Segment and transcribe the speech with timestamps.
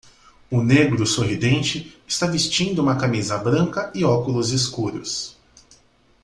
[0.49, 5.37] O negro sorridente está vestindo uma camisa branca e óculos escuros.